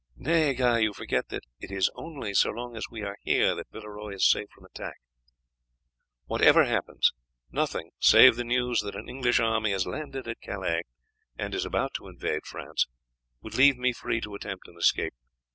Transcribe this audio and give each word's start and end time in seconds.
"Nay, 0.15 0.55
Guy, 0.55 0.79
you 0.79 0.93
forget 0.93 1.27
that 1.29 1.43
it 1.59 1.69
is 1.69 1.91
only 1.93 2.33
so 2.33 2.49
long 2.49 2.75
as 2.75 2.89
we 2.89 3.03
are 3.03 3.19
here 3.21 3.53
that 3.53 3.69
Villeroy 3.71 4.15
is 4.15 4.27
safe 4.27 4.49
from 4.49 4.65
attack. 4.65 4.95
Whatever 6.25 6.63
happens, 6.65 7.13
nothing, 7.51 7.91
save 7.99 8.35
the 8.35 8.43
news 8.43 8.81
that 8.81 8.95
an 8.95 9.07
English 9.07 9.39
army 9.39 9.69
has 9.73 9.85
landed 9.85 10.27
at 10.27 10.41
Calais, 10.41 10.85
and 11.37 11.53
is 11.53 11.65
about 11.65 11.93
to 11.93 12.07
invade 12.07 12.47
France, 12.47 12.87
would 13.43 13.53
leave 13.53 13.77
me 13.77 13.93
free 13.93 14.19
to 14.21 14.33
attempt 14.33 14.67
an 14.67 14.75
escape. 14.75 15.13